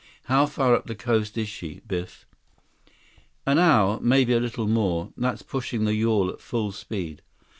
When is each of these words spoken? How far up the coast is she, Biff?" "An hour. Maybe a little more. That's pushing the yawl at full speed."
How 0.23 0.47
far 0.47 0.73
up 0.73 0.87
the 0.87 0.95
coast 0.95 1.37
is 1.37 1.47
she, 1.47 1.81
Biff?" 1.87 2.25
"An 3.45 3.59
hour. 3.59 3.99
Maybe 4.01 4.33
a 4.33 4.39
little 4.39 4.65
more. 4.67 5.13
That's 5.15 5.43
pushing 5.43 5.85
the 5.85 5.93
yawl 5.93 6.29
at 6.31 6.41
full 6.41 6.71
speed." 6.71 7.21